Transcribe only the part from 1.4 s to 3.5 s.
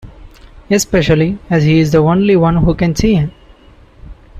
as he's the only one who can see him.